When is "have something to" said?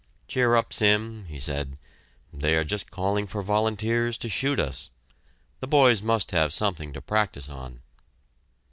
6.31-7.01